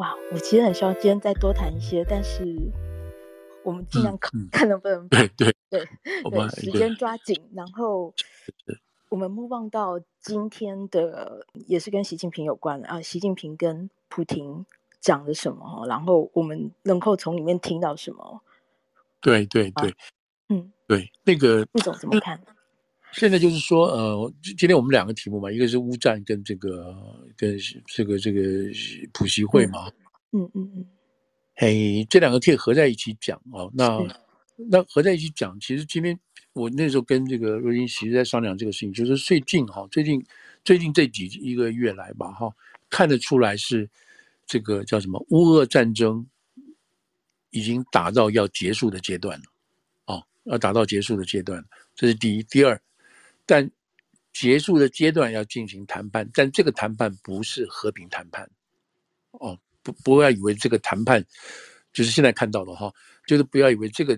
[0.00, 2.42] 哇，我其实很希望今天再多谈一些，但是
[3.62, 5.86] 我们尽量看、嗯嗯、看能不能对对对
[6.30, 8.14] 对时间抓紧，然后
[9.10, 14.64] 我们目望到今天的也是跟习近平有关啊，习近平跟普亭
[15.00, 18.40] 讲了什么，然后我们能够从里面听到什么？
[19.20, 19.94] 对对对，
[20.48, 22.40] 嗯，对那个副总怎么看？
[23.12, 26.94] 现在就是说，呃，今天我们两个题目嘛，一个是乌战跟这个
[27.36, 28.40] 跟这个这个
[29.12, 29.90] 普习会嘛，
[30.32, 30.86] 嗯嗯嗯，
[31.54, 33.70] 嘿，这两个可以合在一起讲哦。
[33.74, 33.98] 那
[34.56, 36.18] 那合在一起讲，其实今天
[36.52, 40.24] 我那时候跟这个若英其实在商量这个事情，就是最近哈，最近
[40.64, 42.48] 最近这几一个月来吧，哈，
[42.88, 43.90] 看得出来是
[44.46, 46.24] 这个叫什么乌俄战争
[47.50, 49.44] 已经打到要结束的阶段了，
[50.06, 51.64] 哦，要打到结束的阶段，
[51.96, 52.80] 这是第一，第二。
[53.50, 53.68] 但
[54.32, 58.48] 结束的阶段要进行谈判，但这个谈判不是和平谈判，
[59.32, 61.20] 哦，不，不要以为这个谈判
[61.92, 62.94] 就是现在看到的哈，
[63.26, 64.16] 就是不要以为这个，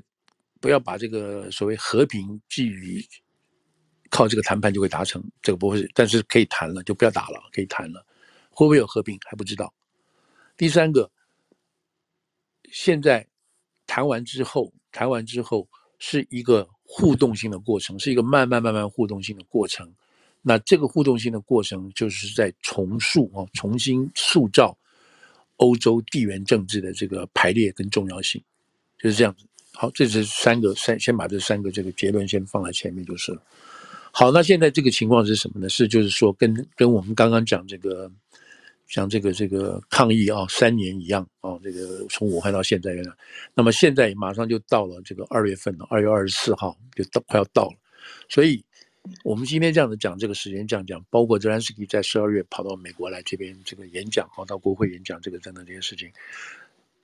[0.60, 3.02] 不要把这个所谓和平寄予
[4.10, 8.04] 靠这个谈判就会达成，这个不会，但是可以谈了，就不要打了，可以谈了，
[8.50, 9.72] 会不会有和平还不知道。
[10.58, 11.10] 第三个，
[12.70, 13.26] 现在
[13.86, 15.66] 谈完之后，谈完之后
[15.98, 16.68] 是一个。
[16.94, 19.90] 互动性的过程是一个慢慢慢慢互动性的过程，
[20.42, 24.76] 那这个互动性的过程就是在重塑啊，重新塑造
[25.56, 28.42] 欧洲地缘政治的这个排列跟重要性，
[28.98, 29.46] 就是这样子。
[29.72, 33.42] 好，这是三个三，先把这三个这个结论先放在前面就是了。
[34.10, 35.70] 好，那现在这个情况是什么呢？
[35.70, 38.12] 是就是说跟跟我们刚刚讲这个。
[38.92, 42.94] 像这个这个抗议啊，三年一样啊，这个从武汉到现在，
[43.54, 47.76] 那么现在马上就到了这个二月份了，二月二十四号就到快要到了，
[48.28, 48.62] 所以
[49.24, 56.12] 我们今天这样子讲这个时间这样讲，包括泽连斯基在十二月跑到美国来这边这个演讲啊，到国会演讲这个等等这些事情，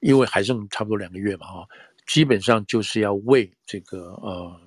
[0.01, 1.69] 因为还剩差不多两个月嘛哈，
[2.07, 4.61] 基本上就是要为这个呃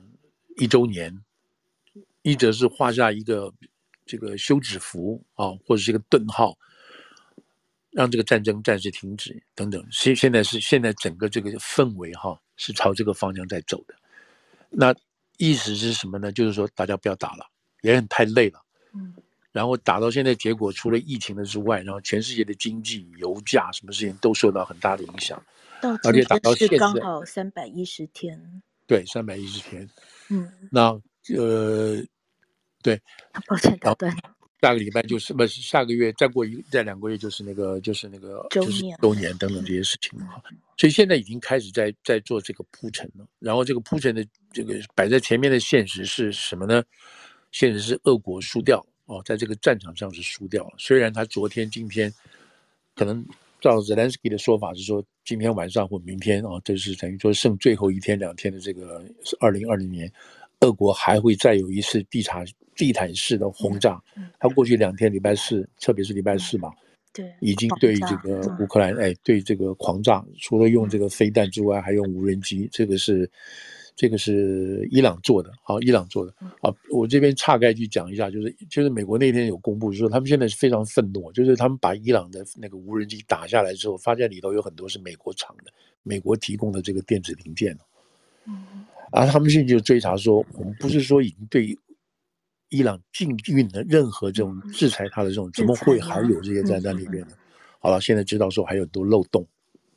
[0.57, 1.15] 一周年，
[2.23, 3.53] 一则是画下一个
[4.07, 6.57] 这个休止符啊，或者是一个顿号。
[7.91, 9.85] 让这个战争暂时停止，等等。
[9.91, 13.93] 现现在是现在整个这个氛围哈，是朝这个方向在走的。
[14.69, 14.95] 那
[15.37, 16.31] 意思是什么呢？
[16.31, 17.45] 就是说大家不要打了，
[17.81, 18.61] 也很太累了。
[18.93, 19.13] 嗯。
[19.51, 25.43] 然后打到现在，结果除了疫情的之外，然后全世界的经济、油价什么事情都受到很大的影响。
[25.81, 28.61] 而且打到现在刚好三百一十天。
[28.87, 29.89] 对，三百一十天。
[30.29, 30.49] 嗯。
[30.71, 30.91] 那
[31.35, 32.01] 呃，
[32.81, 33.01] 对。
[33.45, 34.15] 抱歉，打断。
[34.61, 40.43] 下个礼拜就是不是下个月，再过一再两个月就是那个就是那个就是周年等等这些事情了哈，
[40.77, 43.25] 所以现在已经开始在在做这个铺陈了。
[43.39, 44.23] 然后这个铺陈的
[44.53, 46.83] 这个摆在前面的现实是什么呢？
[47.51, 50.75] 现实是俄国输掉哦，在这个战场上是输掉了。
[50.77, 52.13] 虽然他昨天今天
[52.95, 53.25] 可能
[53.59, 59.03] 照 Zelensky 的说法是说今天晚上或明天啊，这是等于说剩最后一天两天的这个
[59.39, 60.11] 二零二零年，
[60.61, 62.43] 俄国还会再有一次地毯。
[62.73, 64.01] 地毯式的轰炸，
[64.39, 66.71] 他过去两天礼拜四，特别是礼拜四嘛，
[67.13, 73.29] 对，已经对这个乌克兰，哎，对这个狂炸，除了用这个飞弹之外，还用无人机，这个是，
[73.95, 85.71] 这个是伊朗做的，好，伊朗做的，好，我这边岔开去讲一下，就是，就是美国那天有公布说，他们现在是非常愤怒，就是他们把伊朗的那个无人机打下来之后，发现里头有很多是美国厂的，
[86.01, 87.77] 美国提供的这个电子零件，
[88.47, 88.65] 嗯，
[89.11, 91.77] 啊他们现在就追查说，我们不是说已经对。
[92.73, 97.35] 伊朗禁运的任何这种制裁他的这种，怎么会还有这些在在里面呢？
[97.79, 99.45] 好了，现在知道说还有很多漏洞，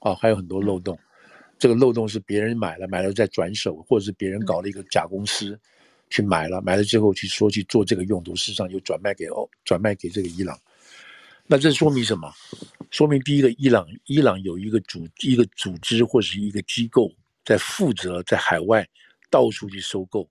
[0.00, 0.98] 啊，还有很多漏洞。
[1.56, 5.56] 这个漏洞是别人买了，买了再转手，或者是别人搞了一个假公司
[6.10, 10.58] 去买了，买了之后去说去做这个用途，事实上又转卖给哦，转卖给这个伊朗。
[11.46, 12.28] 那这说明什么？
[12.90, 17.08] 说明第一个，伊朗伊朗有一个组一个组织或是一个机构
[17.44, 18.84] 在负责在海外
[19.30, 20.28] 到处去收购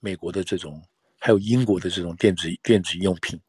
[0.00, 0.82] 美国的这种。
[1.18, 3.40] 还有英国的这种电子电子用品，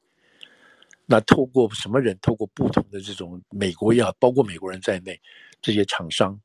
[1.06, 2.18] 那透过什么人？
[2.22, 5.20] 透过不同的这种美国也好，包括美国人在内，
[5.62, 6.40] 这些厂商，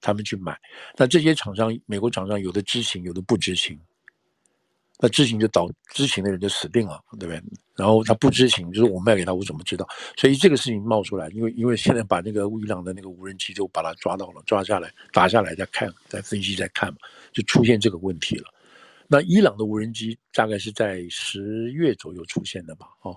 [0.00, 0.58] 他们去买。
[0.96, 3.78] 那这些厂商，美国厂商有的知情，有的不知情。
[4.98, 7.42] 那知情就导知情的人就死定了，对不对？
[7.74, 9.86] 然后他不知情，就是我卖给他，我怎么知道？
[10.16, 16.98] 所以这个事情冒出来，因为因为现在把那个伊朗的那个无人机就把它抓到了，抓下来打下来再看，再分析再看嘛，
[17.32, 18.44] 就出现这个问题了。
[19.08, 22.86] 那伊朗的无人机大概是在十月左右出现的吧？
[23.02, 23.14] 哦，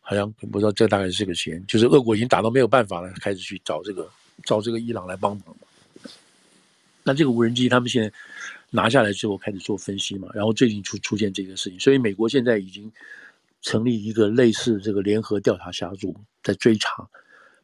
[0.00, 4.08] 好像不知道这大概是个时间，就是俄国已经打到没有办法了，开始去找这个
[4.44, 5.56] 找这个伊朗来帮忙。
[7.02, 8.12] 那这个无人机他们现在
[8.70, 12.90] 拿下来之后开始做分析嘛，然后最近出出现这个事情，所以美国现在已经
[13.62, 17.08] 成立一个类似这个联合调查小组在追查，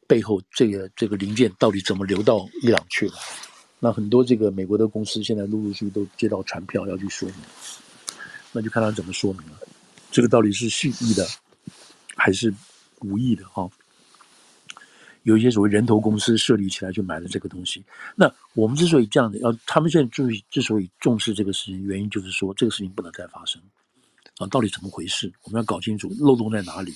[0.06, 3.14] 背后这个这个零件到底怎么流到伊朗去了？
[3.80, 7.36] 那很多这个美国的公司现在陆陆续续都接到传票要去说明，
[8.50, 9.58] 那就看他怎么说明了。
[10.10, 11.26] 这个到底是蓄意的
[12.16, 12.52] 还是
[13.00, 13.44] 无意的？
[13.48, 13.68] 哈，
[15.24, 17.84] 有一些所谓人头公司设立起来就买了这个东西。
[18.14, 23.60] 那我们之所以这样的，要他们现在注意，之所以重视这个事情，原因就是说这个事情不能再发生
[24.38, 24.46] 啊！
[24.46, 25.30] 到底怎么回事？
[25.42, 26.94] 我们要搞清楚漏洞在哪里。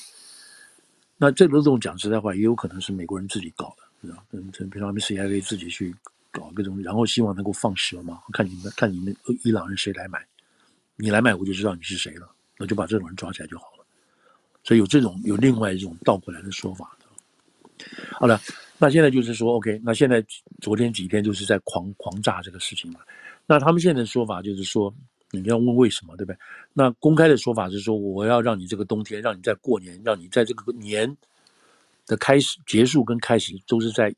[1.16, 4.22] 那这个漏洞讲实在话，也有可能是美国人自己搞的，是吧？
[4.30, 5.94] 嗯，平常他们 CIA 自己去。
[6.30, 10.24] 搞各种，然后希望能够放蛇嘛，看你们看你们伊朗人谁来买，
[10.94, 13.84] 你来买我就知道你是谁了，那就把这种人抓起来就好了。
[14.62, 16.97] 所以有这种有另外一种倒过来的说法。
[18.12, 18.40] 好了，
[18.78, 20.24] 那现在就是说，OK，那现在
[20.60, 23.00] 昨天几天就是在狂狂炸这个事情嘛。
[23.46, 24.92] 那他们现在的说法就是说，
[25.30, 26.38] 你要问为什么，对不对？
[26.72, 31.16] 那公开的说法是说，我要让你这个冬天，让你在过年，让你在这个年
[32.06, 34.14] 的开始、结束跟开始都是在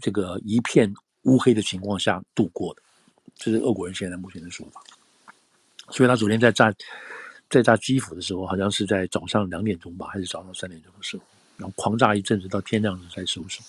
[0.00, 0.92] 这个一片。
[1.24, 2.80] 乌黑的情况下度过的，
[3.34, 4.80] 这是俄国人现在目前的说法。
[5.90, 6.72] 所以他昨天在炸，
[7.50, 11.24] 在炸基辅的时候，好像是在早上两点钟吧，还是早上三点钟的时候，
[11.58, 13.62] 然后狂炸一阵子，到天亮了才收手。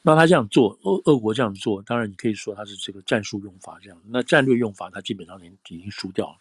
[0.00, 6.36] 那他这样做，俄俄国这样做，当然你可以说他是这个战术用法这样，那战略用法他基本上已经已经输掉了。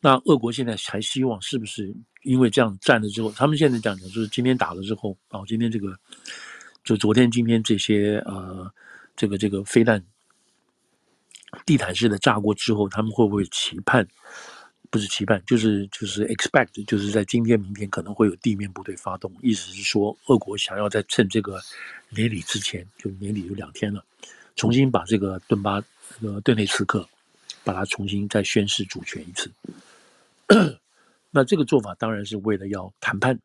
[0.00, 5.96] 那俄国现在还希望是不是因为这样战了之后，他们现在讲的就是今天打了之后，然哦，今天这个。
[6.84, 8.72] 就昨天、今天这些呃，
[9.14, 10.02] 这个这个飞弹
[11.66, 14.08] 地毯式的炸过之后，他们会不会期盼？
[14.90, 19.32] 不是期盼，就是就是 expect，就是在今天、明天可能会有地面部队发动。
[19.42, 21.60] 意思是说，俄国想要在趁这个
[22.10, 24.04] 年底之前，就年底有两天了，
[24.56, 25.80] 重新把这个顿巴、
[26.20, 27.08] 这个顿内茨克，
[27.64, 29.50] 把它重新再宣示主权一次。
[31.30, 33.38] 那这个做法当然是为了要谈判。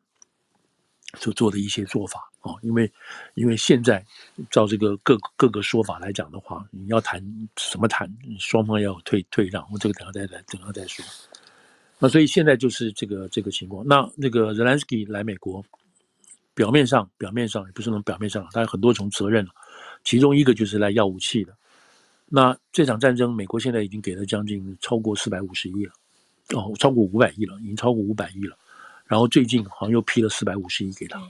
[1.20, 2.90] 所做的一些做法啊，因为
[3.34, 4.04] 因为现在
[4.50, 7.22] 照这个各各个说法来讲的话，你要谈
[7.56, 11.04] 什么谈，双方要退退让，我这个等下再来，等下再说。
[11.98, 13.86] 那所以现在就是这个这个情况。
[13.86, 15.64] 那那个 Zelensky 来美国，
[16.54, 19.46] 表面上表面上也不是那种表面上，他有很多重责任，
[20.04, 21.52] 其中一个就是来要武器的。
[22.26, 25.92] 那这场战争，美国现在已经给了将近超过四百五十亿了，
[26.54, 28.56] 哦，超过五百亿了，已经超过五百亿了。
[29.06, 31.20] 然后最近好像又批了四百五十亿给他，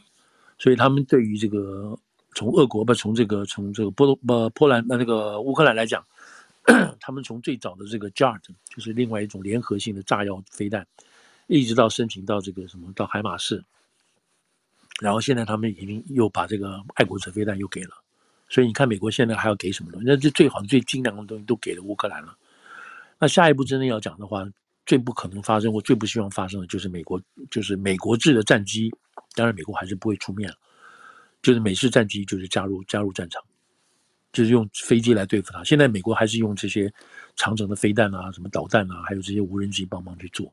[0.58, 1.99] 所以他们对于这个
[2.34, 6.02] 从俄国不从这个从这个波波波兰那那个乌克兰来讲，
[7.00, 10.87] 他们从最早的这个 Jart，就是另外一种联合性的炸药飞弹，
[11.46, 13.64] 一直到申请到这个什么到海马士，
[15.00, 17.90] 然后现在他们已经又把这个爱国者飞弹又给了，
[18.49, 20.06] 所以你看美国现在还要给什么东西？
[20.06, 22.37] 那这最好最精良的东西都给了乌克兰了。
[23.19, 24.46] 那下一步真的要讲的话。
[24.87, 27.19] 最不可能发生，我最不希望发生的就是美国，
[27.50, 28.93] 就是美国制的战机。
[29.34, 30.56] 当然，美国还是不会出面了。
[31.40, 33.43] 就是美式战机，就是加入加入战场，
[34.34, 35.64] 就是用飞机来对付它。
[35.64, 36.92] 现在美国还是用这些
[37.36, 40.52] 长程的飞弹啊，什么导弹啊，还有这些无人机帮忙去做。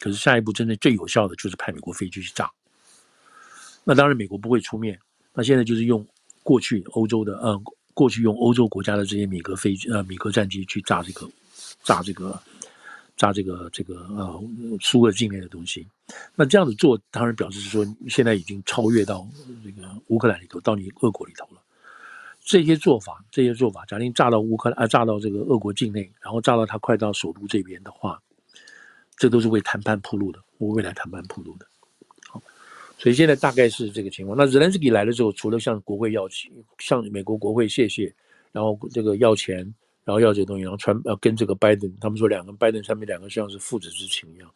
[0.00, 2.50] 可是下一步真的最有效的就是派美国飞机去炸。
[3.84, 4.98] 那当然，美国不会出面。
[5.32, 6.04] 那现在就是用
[6.42, 7.62] 过去欧洲的，呃，
[7.94, 11.30] 过去用欧洲国家的这些米格飞机，呃，米格战机去炸这个，
[11.84, 12.40] 炸这个。
[13.18, 14.40] 炸这个这个呃
[14.80, 15.84] 苏俄境内的东西，
[16.36, 19.26] 那这样子做当然表示是说现在已经超越到
[19.64, 21.60] 这个乌克兰里头，到你俄国里头了。
[22.48, 28.18] 这些做法，这些做法，假定炸到乌克兰啊，炸到这个俄国境内，然后炸到他快到首都这边的话，
[29.18, 31.66] 这都是为谈判铺路的，为未来谈判铺路的。
[32.26, 32.42] 好，
[32.96, 34.34] 所以现在大概是这个情况。
[34.34, 38.10] 那泽连斯基来了之后，除了向国会要钱，向美国国会谢谢，
[38.50, 39.74] 然后这个要钱。
[40.04, 44.50] 然后要这个东西，然后传呃跟这个拜登，他们说两个拜登上面两个像是父子之情一样，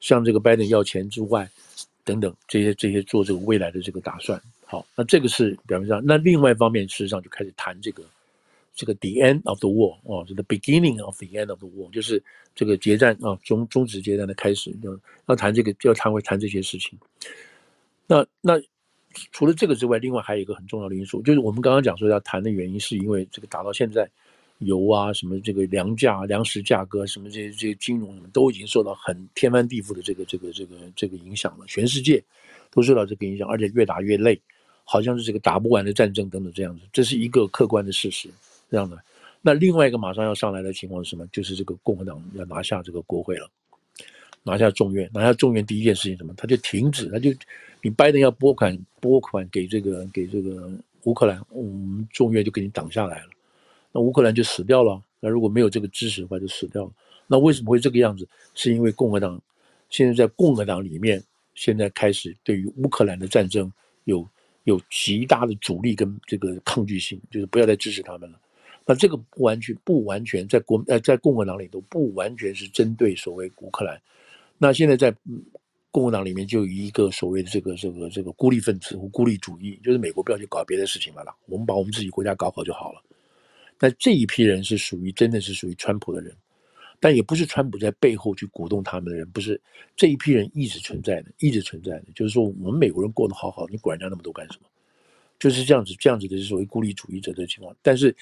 [0.00, 1.48] 向这个拜登要钱之外，
[2.02, 4.42] 等等这些这些做这个未来的这个打算。
[4.70, 6.02] 好，那这个是表面上。
[6.04, 8.04] 那另外一方面，事实上就开始谈这个
[8.74, 12.22] 这个 the end of the war 哦，这个 beginning of the end of the war，就是
[12.54, 14.94] 这个决战啊，终终止决战的开始，要
[15.24, 16.98] 要谈这个就，要谈会谈这些事情。
[18.06, 18.60] 那那
[19.32, 24.08] 除了这个之外，另外还有一个很重要的因素，就是我们刚刚讲说要谈的原因，是因为这个打到现在。
[24.62, 31.64] 油啊，什么这个粮价、粮食价格，什么这些这些金融，都已经受到很天翻地覆的这个这个这个这个影响了。
[31.68, 32.20] 全世界
[32.72, 34.36] 都受到这个影响，而且越打越累，
[34.90, 36.80] 好像是这个打不完的战争等等这样子。
[36.90, 38.30] 这是一个客观的事实，
[38.70, 38.98] 这样的。
[39.42, 41.26] 那另外一个马上要上来的情况是什么？
[41.26, 43.46] 就是这个共和党要拿下这个国会了，
[44.42, 46.32] 拿下众院，拿下众院第一件事情什么？
[46.38, 47.30] 他就停止，他就
[47.82, 50.70] 你拜登要拨款拨款给这个给这个
[51.02, 53.28] 乌克兰，我们众院就给你挡下来了。
[53.92, 54.98] 那乌克兰就死掉了。
[55.20, 56.90] 那如果没有这个支持的话，就死掉了。
[57.26, 58.26] 那为什么会这个样子？
[58.54, 59.38] 是因为共和党
[59.90, 61.22] 现在在共和党里面，
[61.54, 63.70] 现在开始对于乌克兰的战争
[64.04, 64.26] 有
[64.68, 68.38] 有极大的阻力跟这个抗拒性，就是不要再支持他们了。
[68.84, 74.00] 那这个不完全不完全在国呃在共和党里头不完全是针对所谓乌克兰。
[74.58, 75.14] 那现在在
[75.90, 83.02] 共和党里面就有一个所谓的这个这个这个孤立分子或孤立主义，就是美国不要去搞别的事情了啦，我们把我们自己国家搞好就好了。
[83.80, 86.34] 那这一批人是属于真的是属于川普的人，
[87.00, 89.60] 但也不是川普在背后去鼓动他们的人，不是
[89.96, 92.04] 这一批人一直存在的，一直存在的。
[92.14, 94.68] 就是说，我们美国人过得好好，你管人家那么多干什么？
[95.38, 97.74] 就是这样子，这样子的所谓孤立主义者的情况。
[97.82, 98.14] 但是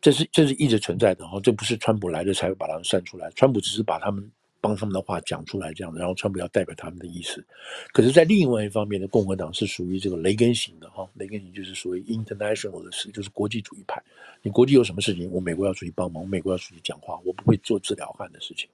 [0.00, 4.30] 这是这是一直存在的哈，这不是川普来了才会把他们算出来，川普只是把他们。
[4.60, 7.44] 帮他们的话讲出来，这样的，然后川普要代表他们的意思。
[7.92, 14.02] 可是，在另外一方面的共和党是属于这个雷根型的哈，雷根型就是属于 international 的事，就是国际主义派。
[14.42, 18.68] 你国际有什么事情，我美国要出去帮忙，美国要出去讲话，我不会做治疗汉的事情。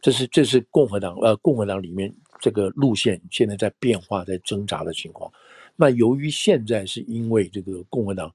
[0.00, 5.32] 这是这是共和党呃共和党里面这个路线现在在变化，在挣扎的情况。
[5.76, 8.30] 那由于现在是因为这个共和党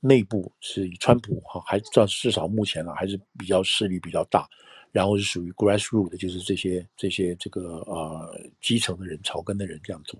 [0.00, 4.46] 内部是川普哈，还至至少目前呢还是比较势力比较大。
[4.94, 10.16] 然后是属于 grassroot 的，就是这些这些这个呃基层的人、草根的人这样做，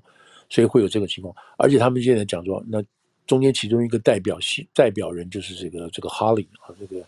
[0.51, 1.33] 所以会有这个情况。
[1.57, 2.83] 而且他们现在讲说，那
[3.25, 7.07] 中间其中一个代表性代表人就是这个这个 Hawley 啊，这个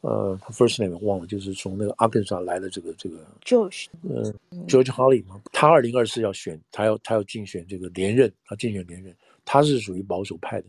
[0.00, 4.32] 呃他 first name 忘了，就是从那个 Arkansas 来的这个这个 George 呃
[4.66, 10.68] George Hawley 嘛，他二零二四要选，他要他要竞选这个连任，他竞选连任，他是属于保守派的，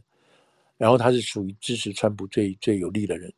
[0.75, 3.33] 然后他是属于支持川普最最有利的人，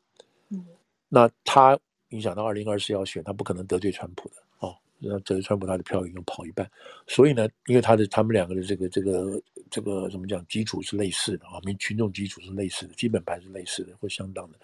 [0.50, 0.66] 嗯，
[1.08, 1.80] 那他。
[2.10, 4.76] 影响到二零二四要选，他不可能得罪川普的哦。
[4.98, 6.70] 那得罪川普，他的票已经跑一半。
[7.08, 14.58] 所以呢，因为他的他们两个的这个这个这个怎么讲，基础是类似的啊，民群众基础是类似的，基本盘是类似的或相当的，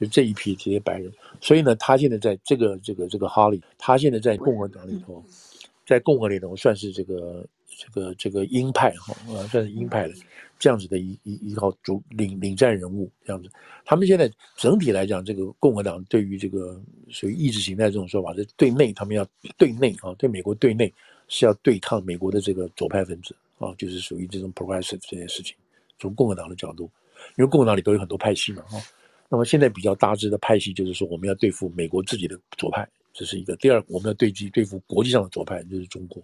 [0.00, 1.12] 就这一批这些白人。
[1.40, 5.22] 所以呢，他现在在这个这个这个哈里，他现在在共和党里头，
[5.84, 10.14] 在共和里头算是这个这个这个鹰派哈啊，算是鹰派的。
[10.56, 13.50] 这样子的一一一号主领领战人物，这样子，
[13.84, 19.26] 他们现在整体来讲，这个共和党对于这个属于意识形态这种说法，是对内他们要
[19.58, 20.90] 对内啊，对美国对内
[21.28, 25.54] 是要对抗美国的这个左派分子啊，就是属于这种 progressive 这件事情。
[25.98, 26.90] 从共和党的角度，
[27.36, 28.80] 因为共和党里都有很多派系嘛哈，
[29.28, 36.22] 那么现在比较大致的派系就是说，我们要对付美国自己的左派，这是一个；第二，我们要对击对付国际上的左派，就是中国。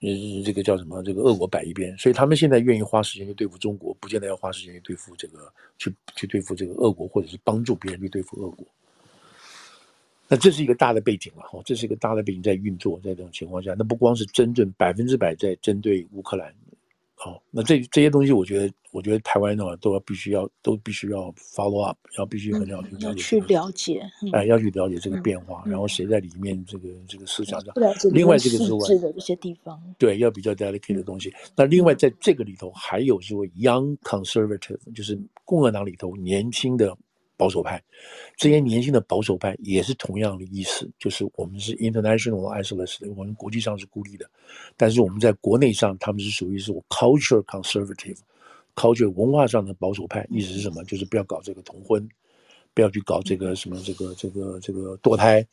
[0.00, 1.02] 嗯，这个叫什么？
[1.02, 8.66] 这个恶国摆一边，所以他们现在愿意花时间去对付中国，不见得要花时间去对付这个，去去对付这个恶国，或者是帮助别人去对付恶国。
[10.28, 16.52] 那这是一个大的背景了哦，这是一个大的背景在运作，在这种情况下，那不光是真正百分之百在针对乌克兰。
[17.18, 27.74] 好，那这这些东西，我觉得，我觉得台湾的话都要必须要都必须要 follow up，要必须很了解，要去了解，哎，要去了解这个变化，然后谁在里面这个这个思想上，
[28.12, 31.32] 另外这个之外的一些地方，对，要比较 delicate 的东西。
[31.56, 36.96] 那另外在这个里头还有说 young conservative，就是共和党里头年轻的。
[37.36, 37.82] 保守派，
[38.36, 44.28] 这些年轻的保守派也是同样的意思，就是我们是 international isolated 的，我们国际上是孤立的，
[44.76, 50.82] 但是我们在国内上，他们是属于是 culture conservative，culture 文化上的保守派，意思是什么？
[50.84, 52.08] 就是不要搞这个同婚，
[52.74, 55.46] 不要去搞这个什么这个这个这个堕胎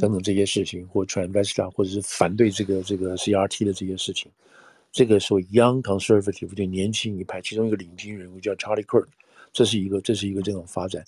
[0.00, 4.30] 等等这些事情，或 transvestite 或者是反对这个这个 CRT 的这些事情。
[4.92, 9.06] 这个所谓 young conservative 就年轻一派，其中一个领军人物叫 Charlie Kirk，
[9.52, 11.04] 这是一个这是一个这种发展。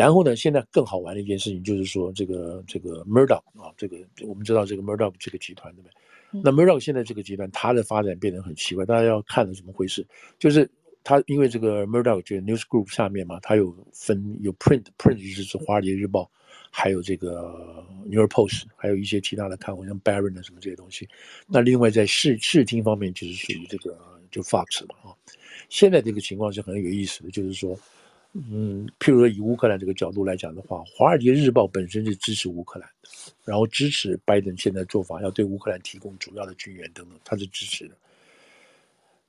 [0.00, 6.40] 然后呢，现在更好玩的一件事情就是说，这个这个 Murdoch 啊，这个我们知道这个 Murdoch 这个集团对不对？
[6.42, 10.06] 那 Murdoch 现在这个集团它的发展变得很奇怪，大家要看的怎么回事？
[10.38, 10.66] 就是
[11.04, 16.22] 它因为这个 Murdoch 这个 News Group 下面嘛，它有分有 Print Print 就是《华尔街日报》，
[16.70, 21.06] 还有这个 New York Post，还有一些其他的刊物，像 Barron 啊什么这些东西。
[21.46, 23.98] 那另外在视视听方面，就是属于这个
[24.30, 25.12] 就 Fox 嘛啊。
[25.68, 27.78] 现在这个情况是很有意思的，就是说。
[28.32, 33.08] 嗯，譬如说以乌克兰这个角度来讲的话，《华尔街日报》本身是支持乌克兰的，
[33.44, 37.94] 然后支持拜登现在做法，要对乌克兰提供主要的军援等等，他是支持的。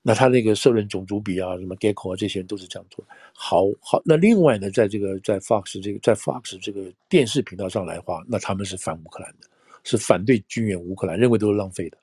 [0.04, 3.04] 那他那个社论种族比啊，什么 Gekko 啊，这些人都是这样做。
[3.34, 9.48] 好好，那另外呢，在这个在 Fox 这个在 Fox 这个电视频道上来话，那他们是反乌克兰的，
[9.84, 11.98] 是反对军援乌克兰，认为都是浪费的，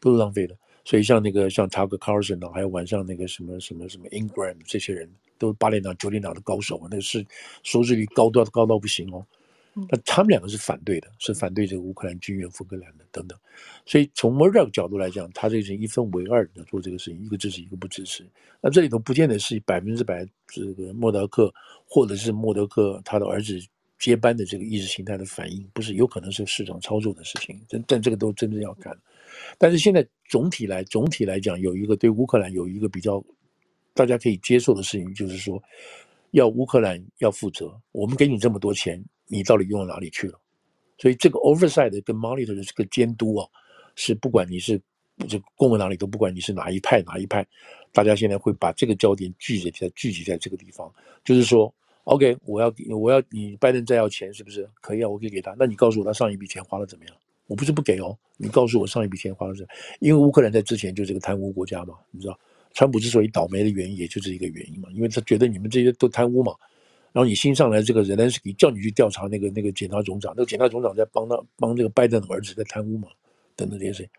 [0.00, 0.54] 都是浪费的。
[0.84, 5.08] 所以像那个像 Tucker Carlson 啊，还有晚上那个什么什么什么 Ingraham 这些人。
[5.36, 7.26] 都是八连档、九连档的高手啊，那个是
[7.64, 9.26] 收视率高到高到不行哦。
[9.90, 13.36] 那他们两个是反对的，是反对这个乌克兰军援乌克兰的等等。
[13.84, 18.24] 所以从 Murdoch 角度来讲，他这是一分为二的做这个事情，一个支持，一个不支持。
[18.60, 21.52] 那这里头不见得是百分之百这个默德克，
[21.84, 23.58] 或者是默德克他的儿子
[23.98, 28.96] 接班的这个意识形态的反应，不是有可能是市场操作的事情，但但这个都真的要看。
[29.58, 33.22] 但是现在总体来总体来讲，有一个对乌克兰有一个比较
[33.92, 35.62] 大家可以接受的事情，就是说
[36.32, 40.38] 要乌克兰要负责，我们给你这么多钱，你到底用到哪里去了？
[40.98, 43.48] 所以这个 oversight 跟 monitor 的这个监督啊，
[43.96, 44.80] 是不管你是
[45.28, 47.46] 这共和党里都不管你是哪一派哪一派，
[47.92, 50.92] 大家现在会把这个焦点聚集在聚集在这个地方，
[51.24, 51.72] 就是说
[52.04, 55.08] ，OK，我要我要你拜登再要钱是不是可以啊？
[55.08, 57.16] 我可以给他，那你告诉我他上一笔钱花了怎么样？
[57.46, 59.66] 我不是不给哦，你告诉我上一笔钱花了是？
[60.00, 62.38] 因为乌克兰在之前就是个贪污国家嘛，你知道，
[62.72, 66.54] 川普之所以倒霉的原因也就是一个原因嘛，因为他觉得你们这些都贪污嘛。
[67.12, 73.08] 然后你新上来这个 Zelensky 叫你去调查那个那个检察总长，那个检察总长在帮他帮这个拜登的儿子在贪污嘛，
[73.54, 74.10] 等等这些事情。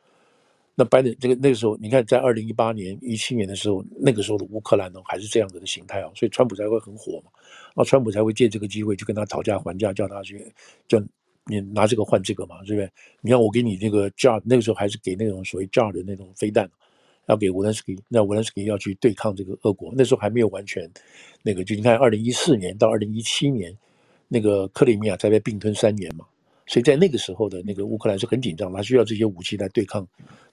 [0.75, 7.32] 那拜登这个那个时候，你看在二零一八年、一七年的时候，那个时候的乌克兰呢还是这样子的形态啊，所以川普才会很火嘛。
[7.44, 10.50] 然后川普才会借这个机会去跟他讨价还价，叫他去
[10.88, 10.98] 叫
[11.45, 12.91] 你拿这个换这个嘛，对不对？
[13.21, 16.69] 你看我给你那个 Jar，那个时候还是给那种所谓 Jar 的那种飞弹。
[17.27, 20.87] 要给泽连斯基，那泽连斯基要去对抗这个俄国，那时候还没有完全
[21.41, 23.75] 那个，就你看，二零一四年到二零一七年，
[24.27, 26.23] 那个克里米亚才被并吞三年嘛，
[26.67, 30.07] 所以在那个时候的那个乌克兰是很紧张，他需要这些武器来对抗，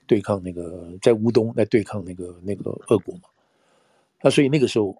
[0.07, 3.29] 对抗那个在乌东来对抗那个那个俄国嘛，
[4.23, 4.99] 那所以那个时候，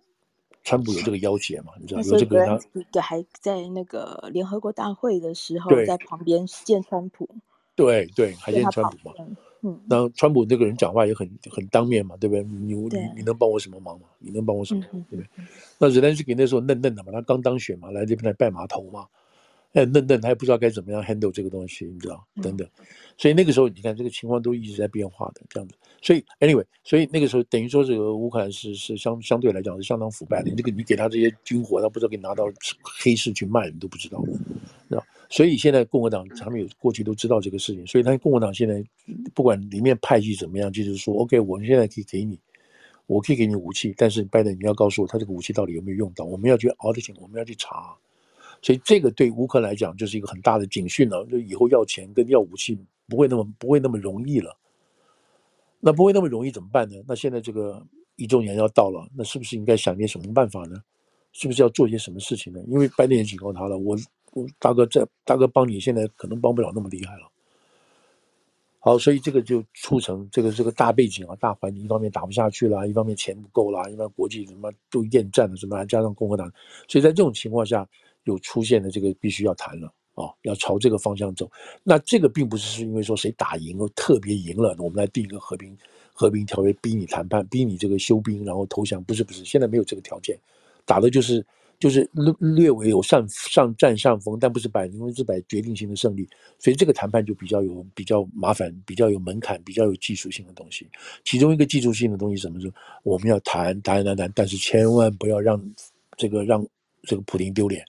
[0.63, 2.58] 川普有这个要挟嘛，你知道有这个他
[2.91, 7.27] 对还在那个联合国大会的时候在旁边见川普，
[7.75, 9.15] 对对，还见川普嘛。
[9.65, 12.43] 嗯，那川普那个人讲话也很很当面嘛，对不对？
[12.43, 14.08] 你你你能帮我什么忙吗？
[14.20, 14.84] 你能帮我什么？
[15.10, 15.27] 对不对？
[15.79, 19.08] 那泽连斯基那时候嫩嫩的嘛，他刚当选嘛，来这边来拜码头嘛，
[19.74, 22.25] 哎，嫩嫩他也不知道该怎么样 handle 这个东西，你知道？
[22.42, 22.68] 等等，
[23.18, 25.75] 所以那个时候你看这个情况都一直在变化的这样子。
[26.01, 30.50] 所以 anyway，所以那个时候等于说这个乌克兰是是相相对来讲是相当腐败的。
[30.50, 32.46] 你这个你给他这些军火，他不知道给你拿到
[32.84, 34.24] 黑市去卖，你都不知道，
[34.89, 35.03] 知道？
[35.30, 38.84] 所以现在共和党他们有过去都知道这个事情，所以他共和党现在
[39.34, 42.38] 不管里面派系怎么样，就是说，OK，我们现在可以给你，
[43.08, 47.95] 我可以给你武器，但是拜登你要告诉我他这个武器到底有没有用到，我们要去 auditing，我们要去查。
[48.63, 52.76] 所以这个对乌克兰来讲就是一个很大的警讯了，就以后要钱跟要武器
[53.08, 54.58] 不会那么不会那么容易了。
[55.80, 56.95] 那不会那么容易怎么办呢？
[57.06, 60.82] 那现在这个一周年要到了，那是不是应该想点什么办法呢？
[61.34, 62.62] 是不是要做些什么事情呢？
[62.67, 63.97] 因为拜登也警告他了，我
[64.32, 64.47] 我。
[64.60, 67.30] 大哥，这大哥帮你，现在可能帮不了那么厉害了。
[68.80, 76.49] 好，所以这个就促成这个这个大背景啊，大环境一方面打不下去了，一方面钱不够了，一方面国际什么都厌战了，什么还加上共和党，
[76.88, 77.88] 所以在这种情况下，
[78.23, 81.49] 又出现了这个必须要谈了啊，要朝这个方向走。
[81.83, 85.77] 那这个并不是是因为说谁打赢了特别赢了，我们来定一个和平
[86.13, 90.38] 和平条约，逼你谈判，逼你这个休兵，然后投降，不是不是，现在没有这个条件，
[90.86, 91.45] 打的就是。
[91.79, 96.25] 就是略略微有上上占上风，但不是百分之百决定性的胜利，
[96.57, 100.88] 所以这个谈判就比较有比较麻烦，比较有门槛，比较有技术性的东西。
[101.25, 102.62] 其中一个技术性的东西什么？
[102.62, 102.71] 是
[103.03, 105.62] 我们要谈谈谈谈，但是千万不要让
[106.15, 106.65] 这个让
[107.01, 107.83] 这个普丁丢脸。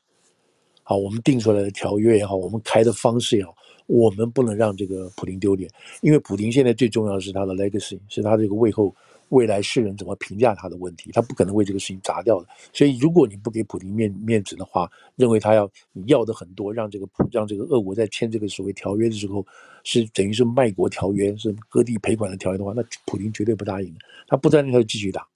[0.84, 3.52] 好，我们定出来的条约也好，我们开的方式也好，
[3.86, 5.68] 我们不能让这个普丁丢脸，
[6.02, 8.94] 因为普丁现在最重要的是他的 legacy，是他这个为后。
[9.30, 12.46] 未来世人怎么评价他的问题，他不可能为这个事情砸掉的。
[12.72, 19.44] 所以，如果你不给普丁面面子的话，认为他要你要的很多，让这个普让这个俄国在签这个所谓条约的时候，
[19.82, 23.92] 是等于是卖国条约，是割地赔款的条约的话，那普丁绝对不答应。
[24.28, 25.26] 他不答应，他就继续打。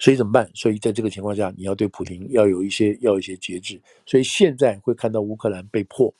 [0.00, 0.50] 所以怎么办？
[0.54, 3.80] 所以在这个情况下，你要对普京要有一些要有一些节制。
[4.06, 6.12] 所以现在会看到乌克兰被迫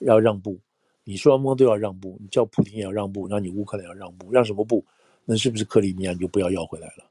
[0.00, 0.58] 要让步，
[1.04, 4.84] 你双方都要让步，你叫普京也要让步，让你乌克兰要让步，让什么步？
[5.24, 7.04] 那是不是克里米亚你就不要要回来了，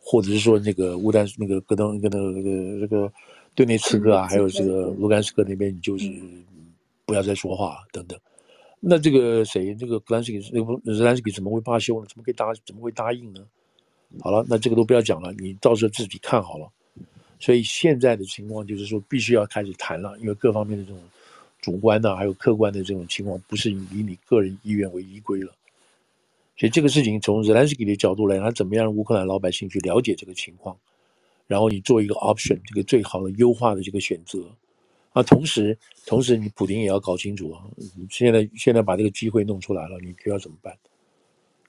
[0.00, 3.12] 或者是说那个乌丹那个戈登跟那个那个这个
[3.54, 6.10] 顿涅茨克啊，还有这个卢甘斯克那边，你就是
[7.04, 8.18] 不要再说话等等。
[8.80, 12.06] 那这个谁，这个格兰斯基，那个泽兰斯基怎么会罢休呢？
[12.08, 13.46] 怎么会答怎么会答应呢？
[14.20, 16.68] 好了，那这个都不要讲了，你到时候自己看好了。
[17.38, 20.98] 所以现在的情况就是说，必须要开始谈了，因为各方面的这种
[21.60, 25.52] 主观的还有客观的这种情况，不是以你个人意愿为依归了。
[26.56, 30.74] 所以这个事情从泽连斯基的角度来讲，他怎么样让乌克兰老百姓去了解这个情况，
[31.46, 34.42] 然后你做一个 option，这个最好的优化的这个选择
[35.12, 35.22] 啊。
[35.22, 37.64] 同时，同时你普丁也要搞清楚啊，
[38.08, 40.74] 现在现在把这个机会弄出来了，你就要怎么办？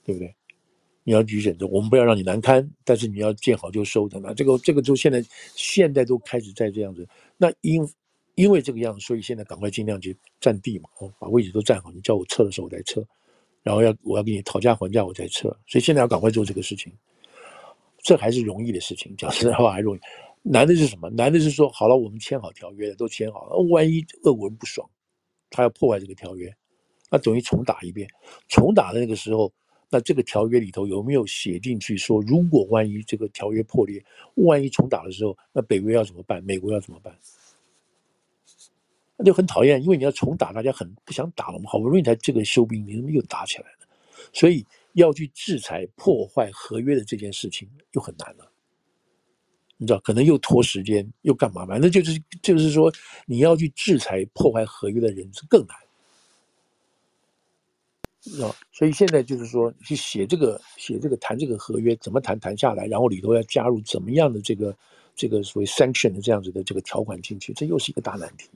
[0.06, 0.34] 对不对？
[1.08, 4.20] 你要去选择，我们不要让你难堪，但是你要见好就收的。
[4.20, 7.08] 那这个这个就现在现在都开始在这样子。
[7.38, 7.80] 那因
[8.34, 11.90] 因为这个样子，所以现在赶快尽量去占地嘛，哦，把位置都占好。
[11.92, 13.02] 你叫我撤的时候我再撤。
[13.62, 15.48] 然后要我要跟你讨价还价，我再撤。
[15.66, 16.92] 所以现在要赶快做这个事情，
[18.02, 19.16] 这还是容易的事情。
[19.16, 20.00] 讲实在话还容易。
[20.42, 21.08] 难的是什么？
[21.08, 24.86] 难的是说，好了，我们签好条约了，都签好了，万一俄国人不爽，
[25.48, 26.54] 他要破坏这个条约，
[27.10, 28.06] 那等于重打一遍。
[28.46, 29.50] 重打的那个时候，
[29.90, 36.44] 那这个条约里头有没有写进去说，如果万一这个条约破裂，万一重打的时候，那北约要怎么办？
[36.44, 37.16] 美国要怎么办？
[39.16, 41.70] 那就很讨厌，因为你要重打，大家很不想打了嘛。
[41.70, 43.88] 好不容易才这个休兵，你怎么又打起来了？
[44.32, 48.52] 所以要去制裁破坏合约的这件事情又很难了。
[49.78, 51.64] 你知道，可能又拖时间，又干嘛？
[51.64, 52.92] 反正就是就是说，
[53.26, 55.74] 你要去制裁破坏合约的人是更难。
[58.30, 64.76] 你知道，所以现在就是说，去写这个写这个谈这个合约怎么谈谈下来，然后里头要加入怎么样的这个
[65.16, 68.50] 这个所谓 sanction 的这样子的这个条款进去，这又是一个大难题。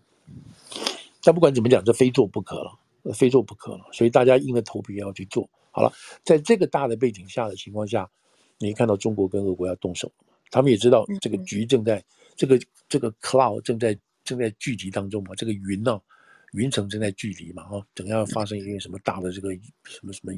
[1.23, 2.73] 但不管怎么讲，这非做不可了，
[3.15, 3.87] 非做不可了。
[3.93, 5.49] 所以大家硬着头皮要去做。
[5.71, 5.91] 好了，
[6.23, 8.11] 在这个大的背景下的情况下，
[8.59, 10.13] 你看到中国跟俄国要动手，
[10.51, 12.05] 他们也知道这个局正在
[12.37, 16.01] 这个这个 cloud 正在正在聚集当中嘛，这个云呢、啊，
[16.53, 19.53] 云层正在距离嘛，哦，等下发生一个什么大的这个
[19.85, 20.33] 什么什么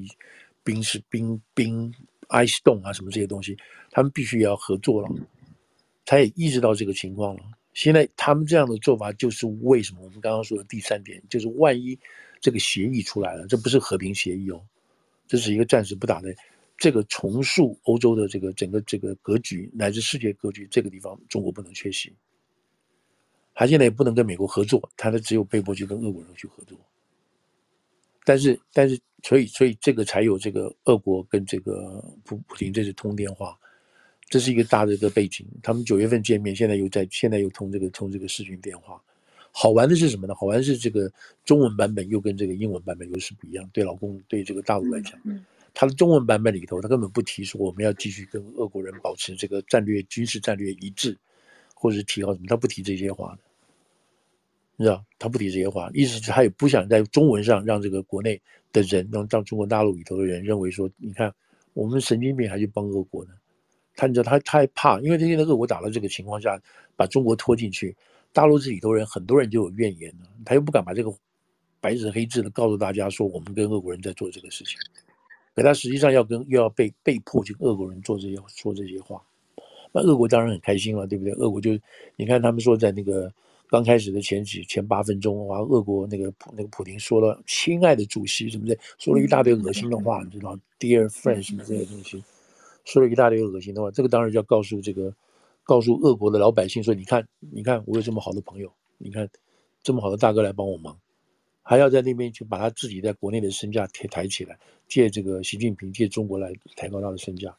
[0.63, 1.93] 冰是冰冰
[2.29, 3.57] ice 洞啊，什么这些东西，
[3.91, 5.09] 他们必须要合作了。
[6.07, 7.43] 他也意识到这个情况了。
[7.73, 11.99] 现在他们这样的做法，就是为什么我们刚刚说的第三点，就是万一
[12.41, 14.63] 这个协议出来了，这不是和平协议哦，
[15.27, 16.33] 这是一个暂时不打的，
[16.79, 22.13] 这个重塑欧洲的这个整个这个格局乃至世界格局，这个地方中国不能缺席。
[23.55, 26.79] 他现在也不能跟美国合作，他的只有被迫去跟俄国人去合作。
[28.25, 33.59] 但是，但是，所以，所以这个才有这个俄国跟这个普普京这次通电话。
[34.27, 39.01] 这是一个大的一个背景，他们九月份见面，现在又在，现在又通这个通这个视频电话。
[39.53, 40.35] 好玩的是什么呢？
[40.35, 41.13] 好玩的是这个
[41.45, 43.69] 中文版本又跟这个英文版本又是不一样。
[43.71, 45.13] 对老公，对这个大陆来讲，
[45.75, 51.17] 他的中文版本里头，他根本不提说我们要继续跟俄国人保持这个战略军事战略一致，
[51.75, 53.43] 或者是提高什么，他不提这些话的，
[54.77, 55.05] 你知道？
[55.19, 58.41] 他不提这些话，意思是他也不想在中文上让这个国内
[58.73, 61.33] 的人，让让中国大陆里头的人认为说，你看
[61.73, 63.31] 我们神经病还去帮俄国呢。
[63.97, 66.61] 他你知道他他还怕，因为他现在俄国打到这个情况下，
[66.97, 67.97] 把中国拖进去，
[68.33, 71.15] 大陆这里头人很多人就有怨言了，他又不敢把这个
[71.81, 74.77] 白纸黑字的告诉大家说我们跟俄国人在做这个事情，
[75.55, 79.23] 可他实际上要跟又要被被迫去跟俄国人做这些说这些话，
[79.93, 81.33] 那俄国当然很开心了，对不对？
[81.35, 81.79] 俄国就
[82.17, 83.33] 你看他们说在那个
[83.75, 92.23] 刚开始的前几前八分钟，哇，俄国那个普那个普丁说了“亲爱的主席”什么的，说了一大堆恶心的话，你知道，“Dear friend” 什么这些东西。
[92.85, 95.13] 说了一大堆恶心的话，这个当然就要告诉这个，
[95.65, 99.29] 告诉俄国的老百姓说：你看，你看，我有这么好的朋友，你看，
[99.83, 100.97] 这么好的大哥来帮我忙，
[101.61, 104.57] 还要在那边去把他自己在国内的身价抬抬起来，
[104.87, 107.53] 借这个习近平借中国来抬高他的身价。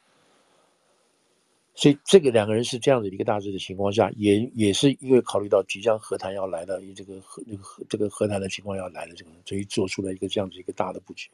[1.76, 11.30] 所以这个两个人是这样的一个大致的情况下，也也是因为考虑到即将和谈要来的，这个和这个和这个和谈的情况要来了，这个所以做出了一个这样子一个大的布局。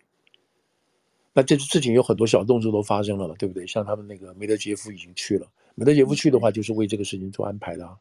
[1.34, 3.66] 那这事情有很多小动作都发生了嘛，对不对？
[3.68, 7.96] 像他们那个梅德杰夫已经去了，梅德杰夫去的话就是为这个事情做安排的啊。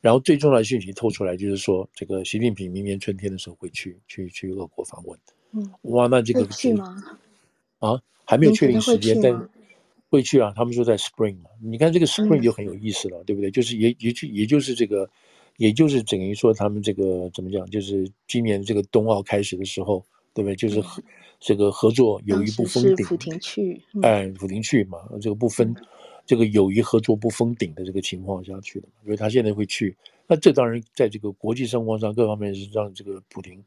[0.00, 5.18] 然后最重要的讯息透出来就是说，这个习近平明年春天的时候会去去去俄国访问。
[5.52, 7.02] 嗯，哇，那这个去吗？
[7.78, 9.32] 啊，还没有确定时间，但
[10.12, 10.52] 会去啊。
[10.54, 13.50] 他们说在 spring 嘛，你看这个 spring 就很有意思了，嗯、对不对？
[13.50, 15.08] 就是也也就也就是这个，
[15.56, 17.64] 也就是等于说他们这个怎么讲？
[17.70, 20.04] 就是今年这个冬奥开始的时候。
[20.34, 20.56] 对不对？
[20.56, 20.82] 就是
[21.38, 25.76] 这个合作友谊不封顶，普廷去，嗯、哎，普廷去嘛，这个不分，
[26.24, 29.94] 这个友谊合作不封顶的这个情况下去的嘛，因为他现在会去，
[30.26, 33.62] 那这当然在这个国际生活上各方面是让这个普廷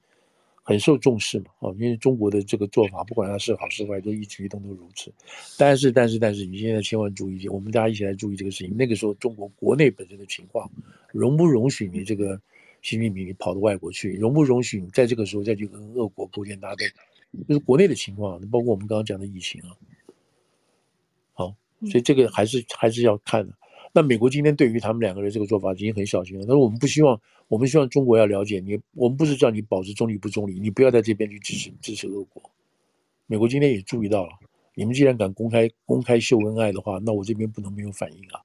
[0.65, 5.13] 很受重视嘛，啊，因为中国的这个做法，不管它是好是坏，都一举一动都如此。
[5.58, 8.75] 但是，但是，但是，你现在千万注意，我们大家一起来注意这个事情。
[8.75, 10.69] 那个时候，中国国内本身的情况，
[11.13, 12.41] 容不容许你这个？
[12.82, 16.86] 习近平，你跑到外国去，容不容许你在这个时候再去跟俄国勾肩搭背？
[17.47, 19.73] 就是国内的情况，包括我们刚刚讲的疫情啊。
[21.34, 21.56] 好，
[21.89, 23.51] 所以这个还是还是要看的。
[23.95, 26.43] 那美国今天对于他们两个人这个做法已经很小心了。
[26.45, 28.77] 但是我们不希望，我们希望中国要了解你。
[28.93, 32.43] 我们不是叫你保持中立不中立，你不要在这边去支持支持俄国。
[33.25, 34.34] 美国今天也注意到了，
[34.73, 38.43] 你们既然敢公开公开秀恩爱的话，那我这边不能没有反应啊。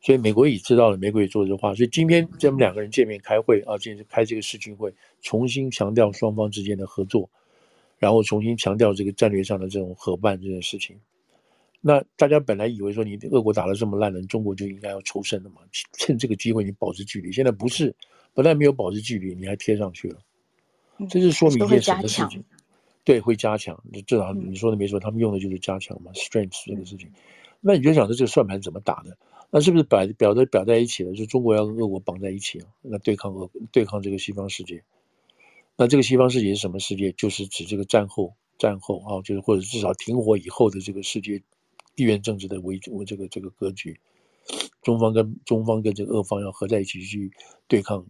[0.00, 1.74] 所以美国也知道了，美国也说这话。
[1.74, 7.28] 所以今天这么两个人见面开会啊，今天是开这个视讯会，重新强调双方之间的合作，
[7.98, 10.96] 然后重新强调这个战略上的这种伙伴这件事情。
[11.86, 15.60] 那大家本来以为说你俄国打得这么烂人，中国就应该要抽身了嘛，
[15.92, 17.30] 趁这个机会你保持距离。
[17.30, 17.94] 现在不是，
[18.32, 20.18] 不但没有保持距离，你还贴上去了，
[21.10, 22.42] 这是说明一件什么事情？
[23.04, 23.78] 对，会加强。
[24.06, 27.06] 至少你说的没错，他们用的就是加强嘛，strength 这个事情。
[27.60, 29.14] 那你就想说这个算盘怎么打的？
[29.50, 31.12] 那是不是摆表在表在一起了？
[31.12, 32.66] 就中国要跟俄国绑在一起啊？
[32.80, 34.82] 那对抗俄对抗这个西方世界？
[35.76, 37.12] 那这个西方世界是什么世界？
[37.12, 41.42] 就是指这个战后战后啊，就是或者至少停火以后的这个世界
[41.94, 43.98] 地缘政治的围围这个这个格局。
[44.82, 47.32] 中方跟中方跟这个俄方要合在一起去
[47.66, 48.06] 对抗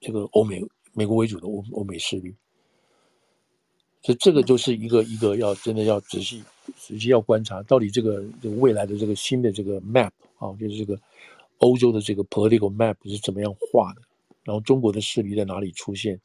[0.00, 2.34] 这个欧美美国为主的欧欧美势力。
[4.02, 6.42] 所以这个就是一个一个要真的要仔细
[6.76, 11.00] 仔细要观察，到底这个这个未来的这个新的这个 map 啊，就是这个
[11.58, 14.02] 欧洲的这个 political map 是怎么样画的，
[14.42, 16.20] 然后中国的势力在哪里出现，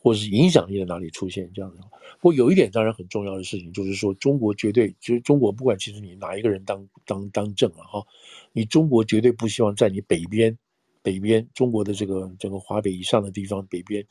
[0.00, 1.82] 或者是影响力在哪里出现这样的。
[2.18, 8.04] 不过有一点当然很重要的事情，就是说中国绝对就是中国不管其实你哪一个人当当当政了哈，
[8.52, 10.58] 你中国绝对不希望在你北边
[11.02, 14.04] 北边中国的这个整个华北以上的地方北边。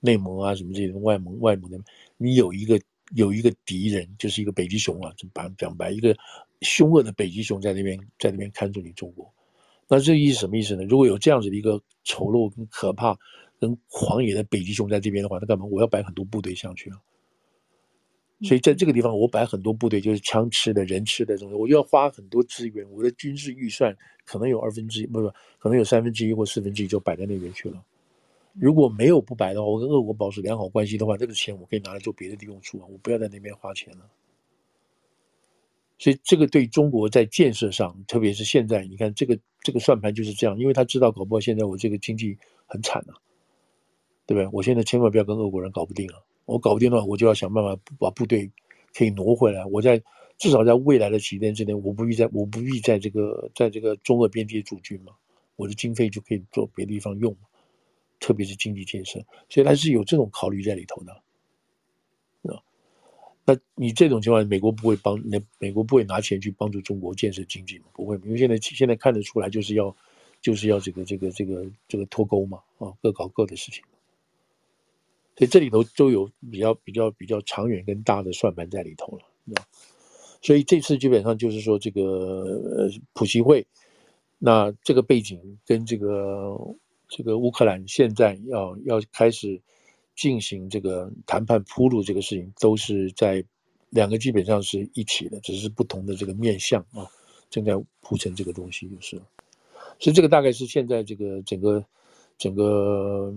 [0.00, 1.80] 内蒙啊，什么这些外蒙、外蒙的，
[2.18, 2.78] 你有一个
[3.14, 6.14] 有一个敌人，就是一个北极熊啊，这讲讲白，一个
[6.60, 9.32] 凶恶的北极熊在那边，在那边看住你中国。
[9.88, 10.84] 那这意思什么意思呢？
[10.84, 13.16] 如果有这样子的一个丑陋、跟可怕、
[13.66, 15.64] 跟狂野的北极熊在这边的话，那干嘛？
[15.64, 17.00] 我要摆很多部队上去啊。
[18.42, 23.96] 所以在这个地方，我摆很多部队，就是枪吃的、人吃的东西，我就要花很多资源，我的军事预算
[24.26, 27.82] 可能有二分之一，不不，可能有三分之一或四分之一就摆在那边去了。
[28.52, 34.10] 如果没有不摆的话，我跟俄国保持良好关系的话，这个钱我可以拿来做别的地用处啊，我不要在那边花钱了。
[35.96, 43.14] 所以这个对中国在建设上，特别是现在，你看这个这个算盘就是这样，因为他知道搞不好现在我这个经济很惨啊，
[44.26, 44.48] 对不对？
[44.52, 48.50] 我现在千万不要跟俄国人搞不定啊，我搞不定的话，我就要想办法把部队
[48.94, 49.64] 可以挪回来。
[49.66, 50.02] 我在
[50.38, 55.12] 至少在未来的几天之内，我不必在我不必在这个在这个中俄边界驻军嘛，
[55.56, 57.36] 我的经费就可以做别的地方用。
[58.20, 61.12] 特别是经济建设，所以他是有这种考虑在里头的，
[62.44, 62.56] 啊，
[63.44, 67.86] 那你这种情况，美国不会帮，那美国不会拿钱去帮助中国建设经济吗？
[67.92, 69.94] 不会，因为现在现在看得出来，就是要
[70.40, 73.84] 就是要这个这个这个这个脱钩嘛，啊，各搞各的事情，
[75.36, 79.62] 所以这里头都有比较比较比较长远跟大的算盘在里头了，
[80.42, 83.66] 所以这次基本上就是说这个呃普习会，
[84.38, 86.56] 那这个背景跟这个。
[87.06, 89.60] 这个乌克兰现在要要开始
[90.16, 93.44] 进行这个谈判铺路，这个事情都是在
[93.90, 97.06] 两个基本上是一起的，只是不同的这个面向啊，
[97.50, 99.16] 正在铺成这个东西就是。
[100.00, 101.84] 所以这个大概是现在这个整个
[102.36, 103.32] 整个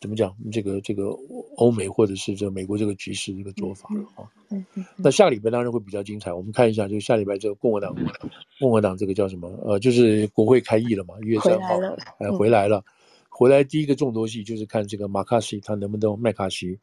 [0.00, 0.34] 怎么讲？
[0.50, 1.16] 这个这个
[1.56, 4.26] 欧美或者是这个美国这个局势这个做法啊。
[4.50, 4.84] 嗯嗯。
[4.96, 7.94] 那下礼拜当然会比较精彩，我们看一下，就下礼拜这个共和党
[8.58, 9.48] 共和党这个叫什么？
[9.64, 11.78] 呃，就是国会开议了嘛，一月三号，
[12.18, 12.84] 哎，回来了。
[13.28, 16.76] 回来第一个重头戏就是看这个马卡西他能不能麦卡锡，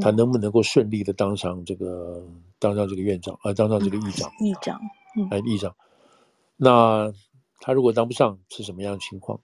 [0.00, 2.24] 他能不能够顺利的当上这个
[2.60, 4.30] 当上这个院长啊，当上这个议长。
[4.38, 4.80] 议长，
[5.32, 5.74] 哎，议长。
[6.56, 7.12] 那
[7.60, 9.40] 他如果当不上是什么样的情况？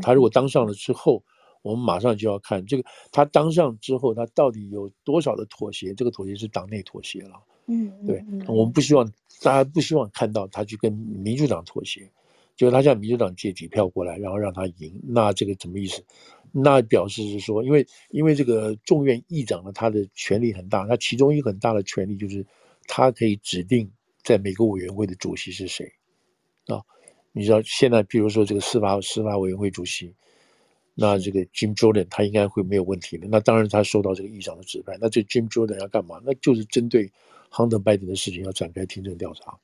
[0.00, 1.22] 他如果当上了之后，
[1.64, 5.94] 我们马上就要看这个他当上之后，他到底有多少的妥协？
[5.94, 7.42] 这个妥协是党内妥协了。
[7.66, 9.10] 嗯，对，我们不希望
[9.42, 12.08] 大家不希望看到他去跟民主党妥协。
[12.56, 16.04] 就是他向民主党借几票过来，然后让他赢，那这个什么意思？
[16.52, 22.46] 那表示是说，因为因为这个众院议长呢，他的权力很大，他其中一个很大的权力就是
[22.86, 23.90] 他可以指定
[24.22, 25.90] 在每个委员会的主席是谁
[26.68, 26.80] 啊？
[27.32, 30.14] 你知道现在，比如说这个司法司法委员会主席，
[30.94, 33.26] 那这个 Jim Jordan 他应该会没有问题的。
[33.28, 36.20] 那当然他受到这个议长的指派，那这 Jim Jordan 要干嘛？
[36.24, 37.10] 那就是针对
[37.50, 39.58] Hunter Biden 的事情要展开听证调查。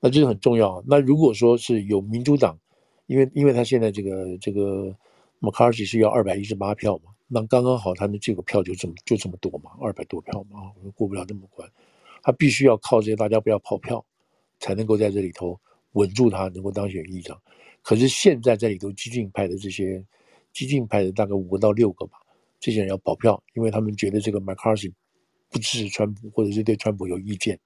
[0.00, 0.84] 那这个很重要。
[0.86, 2.58] 那如果说是有民主党，
[3.06, 4.94] 因为因为他现在这个这个
[5.40, 11.66] McCarthy 是要二百一十八票嘛，那刚刚好他们这个票就这么就这么多嘛，二百多票嘛，我们过不了那么关。
[12.22, 14.04] 他必须要靠这些大家不要跑票，
[14.58, 15.58] 才能够在这里头
[15.92, 17.40] 稳住他，能够当选议长。
[17.84, 20.04] 可是现在在里头激进派的这些
[20.52, 22.18] 激进派的大概五到六个吧，
[22.58, 24.92] 这些人要跑票，因为他们觉得这个 McCarthy
[25.50, 27.60] 不支持川普，或者是对川普有意见。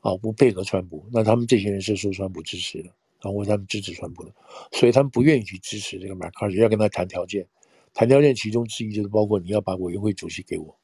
[0.00, 2.88] 啊，不配合川普，那他们这些人是受川普支持的，
[3.20, 4.34] 然后为他们支持川普的，
[4.72, 7.46] 所以他们不愿意去支持这个 McCarthy，，要跟他谈条件，
[7.94, 10.76] 谈条件其中之一就是包括你要把委员会主席给我，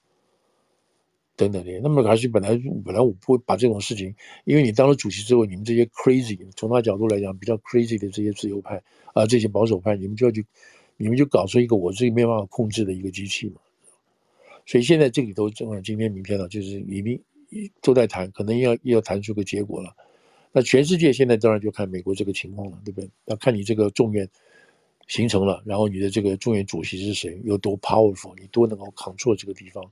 [1.39, 1.81] 等等的。
[1.81, 2.51] 那么麦卡锡本来
[2.85, 8.83] 本来我不会把这种事情，因为你当了主席之后，你们这些 crazy，从他角度来讲比较 crazy 的这些自由派
[9.15, 10.45] 啊，这些保守派，你们就要去，
[10.99, 13.55] 你们就搞出一个我自己没办法控制的一个机器嘛。
[14.67, 17.19] 所以现在这里头正好今天明天了，就是已经。
[17.81, 19.97] 都在谈，可能要要谈出个结果了。
[20.53, 23.09] 那全世界现在当然就看美国这个情况了，对不对？
[23.25, 24.29] 要看你这个众院
[25.07, 29.83] 形成了，然后你的这个众院主席是谁，有多 powerful，你多能够 control 这个地方。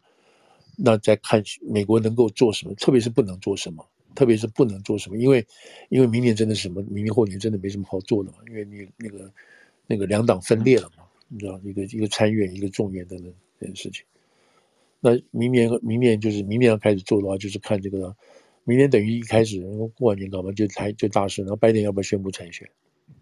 [0.77, 3.85] 那再看美国能够做什么，特别是不能做什么
[4.15, 5.47] 特别是不能做什么，因为
[5.91, 9.31] 因为明年真的什么，明年后年真的没什么好做的嘛，因为你那个
[9.87, 14.05] 那个两党分裂了嘛，你知道，一个一个参院，一个众院等等这件事情。
[15.01, 18.17] 那明年明年就是明年要开始做的话，就是看这个，
[18.65, 19.61] 明年等于一开始
[19.95, 22.67] 过完年搞嘛，就才就大事，然后拜登要不要宣布参选，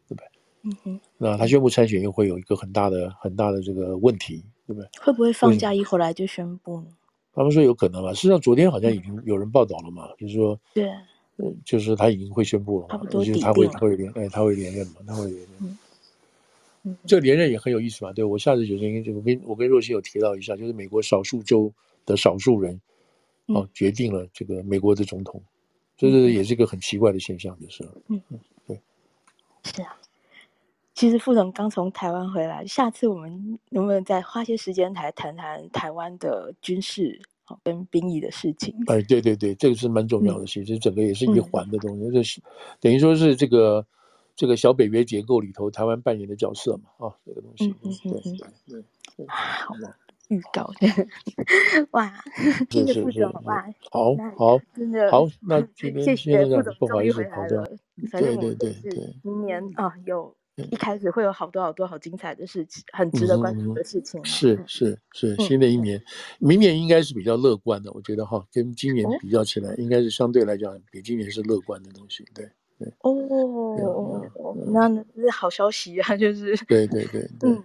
[0.08, 0.26] 对不对？
[0.62, 1.00] 嗯哼。
[1.18, 4.88] 那他宣布参选又会有一个很大的很大的这个问题，对不对？
[5.00, 6.86] 会不会放假一回来就宣布呢？
[7.34, 10.88] 他们说有可能吧，实际上昨天好像已经有人报道了嘛，就是说，对，
[11.64, 15.48] 就是他已经会宣布了嘛，就是他会他会连哎他会连任嘛，他会连任。
[15.60, 15.78] 嗯。
[16.86, 21.72] 嗯，这个连任也很有意思嘛，对，我下次有时间就跟我跟若曦有提到一下，就是美国少数州
[22.04, 22.78] 的少数人，
[23.46, 25.42] 哦，决定了这个美国的总统，
[25.96, 28.20] 这是也是一个很奇怪的现象，就是，嗯。
[28.28, 28.78] 嗯，对，
[29.64, 29.96] 是啊。
[30.94, 37.20] 其实副总刚从台湾回来，下次我们能不能再花些时间来谈谈台湾的军事
[37.62, 38.74] 跟兵役的事情？
[38.86, 42.40] 哎，对对对，这个是蛮重要的，其实整个也是一环的东西，这是
[42.80, 43.84] 等于说是这个
[44.36, 48.84] 这个小北约结构里头台湾扮演的角色嘛，啊，这个东西，嗯嗯嗯嗯，
[49.16, 49.96] 对，好了。
[50.28, 50.72] 预告
[51.92, 52.10] 哇，
[52.70, 57.68] 谢谢副总哇，好好真的好，那谢谢副总不好意思回来了，
[58.10, 60.34] 对对对对，明年啊有
[60.70, 66.02] 一开始会有好多好多好精彩的事情，很值得关注的事情，是是是，新的一年，
[66.38, 72.48] 明年应该是比较乐观的，我觉得哈，跟今年比较起来，应该是相对来讲比今年是乐观的东西，对。
[72.98, 74.26] 哦，
[74.66, 76.56] 那那是好消息啊，就是。
[76.66, 77.62] 对对对， 嗯，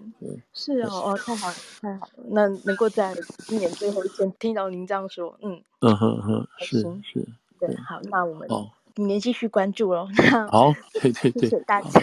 [0.54, 7.28] 是哦，哦，太好了，太好了，那能够在今年最后一天听到您这样说，嗯嗯哼哼，是是，
[7.60, 8.47] 对，好，那我们
[8.95, 10.08] 明年继续关注喽，
[10.52, 10.71] 好，
[11.02, 11.99] 对对对，谢谢大家。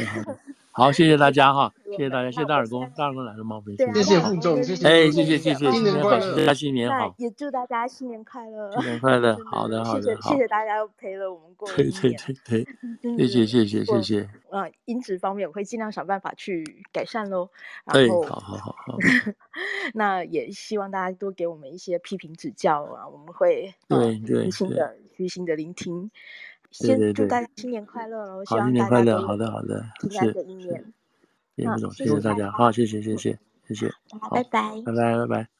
[0.76, 3.62] 好，谢谢大家哈，谢谢大家，谢谢大耳公，大耳公来了吗？
[3.78, 12.66] 谢谢副总，谢谢，哎，谢谢谢谢，新年快乐，大家新年好，也祝大家新年快乐，新年快乐， 好的好的，谢谢谢谢大家陪了我们过对对对
[13.16, 16.62] 对， 谢谢谢谢谢谢，啊，音质方面我会尽量想办法去
[16.92, 17.48] 改善喽，
[17.86, 18.98] 然后好好好好，
[19.94, 26.10] 那也希望大家多给我们一些批评指教啊，我们会对对虚心的虚心的聆听。
[26.78, 28.42] 先祝大家新年快乐了！
[28.46, 30.92] 好，新年快乐好的好的，平安的一年。
[31.56, 33.90] 谢谢副总，谢谢大家，好，谢谢谢谢谢谢，
[34.30, 35.48] 拜拜，拜拜拜拜。